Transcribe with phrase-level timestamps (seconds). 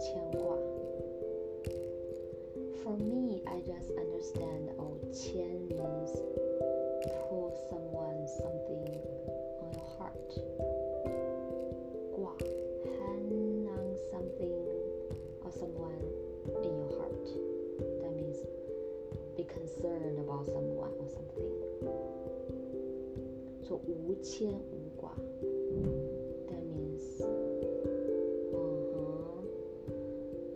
[0.00, 0.56] 牵挂。
[2.82, 4.57] For me, I just understand
[5.08, 5.54] oh, 牵
[6.04, 6.12] means
[7.28, 8.84] pull someone something
[9.62, 10.30] on your heart.
[12.14, 12.32] 挂
[13.00, 14.58] hang on something
[15.44, 16.02] or someone
[16.62, 17.26] in your heart.
[18.02, 18.38] That means
[19.36, 21.50] be concerned about someone or something.
[23.66, 25.10] So 无牵无挂
[26.50, 28.04] That means uh-huh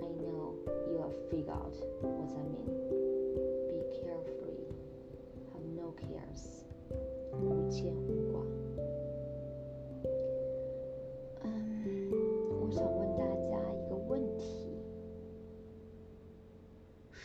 [0.02, 0.54] I know
[0.90, 1.74] you have figured out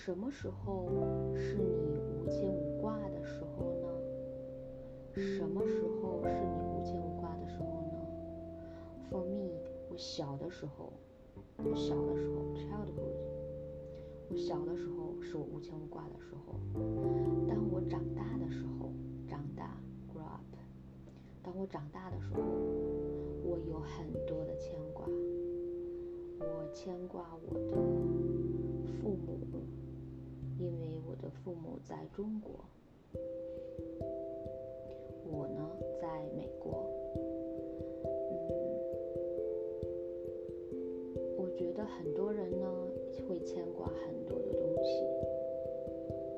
[0.08, 0.88] 什么时候
[1.36, 3.88] 是你无牵无挂的时候呢？
[5.12, 7.98] 什么时候是你无牵无挂的时候呢
[9.10, 9.50] ？For me，
[9.90, 10.94] 我小的时候，
[11.58, 13.18] 我小的时候，childhood，
[14.30, 16.54] 我小的时候是我无牵无挂的时候。
[17.46, 18.90] 当我长大的时候，
[19.28, 19.76] 长大
[20.10, 20.56] ，grow up。
[21.42, 22.40] 当我长大的时候，
[23.44, 25.04] 我有很多的牵挂。
[26.40, 27.76] 我牵挂我的
[29.02, 29.38] 父母，
[30.58, 32.64] 因为我的父母在中国，
[35.30, 35.70] 我呢
[36.00, 36.84] 在美国。
[38.02, 38.42] 嗯，
[41.36, 42.66] 我觉得很多人呢
[43.28, 45.04] 会牵挂很多的东西，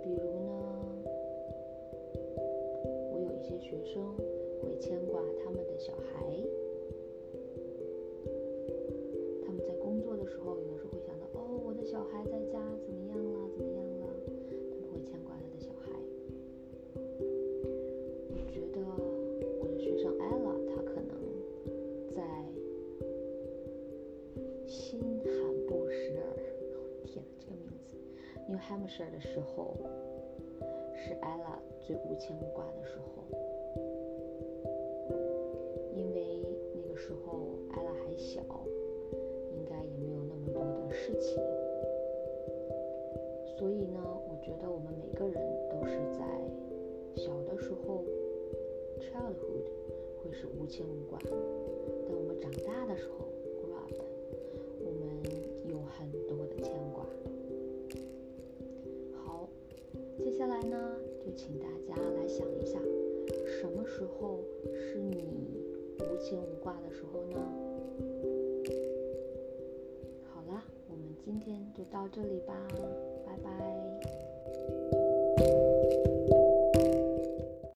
[0.03, 0.53] 比如呢，
[3.13, 4.15] 我有一些学生
[4.63, 6.27] 会牵挂他们的小孩，
[28.61, 29.75] Hampshire 的时候，
[30.95, 33.25] 是 ella 最无牵无挂的时候。
[35.95, 37.41] 因为那个时候
[37.73, 38.41] Ella 还小，
[39.53, 41.43] 应该也没有那么多的事情，
[43.59, 45.35] 所以呢，我觉得我们每个人
[45.69, 46.25] 都是在
[47.17, 48.05] 小的时候
[49.01, 49.67] （childhood）
[50.23, 53.27] 会是无牵无挂，当我们长大的时候
[61.41, 62.79] 请大家来想一下，
[63.47, 65.25] 什么时候是你
[65.99, 67.39] 无牵无挂的时候呢？
[70.29, 72.55] 好啦，我们今天就到这里吧，
[73.25, 73.80] 拜拜。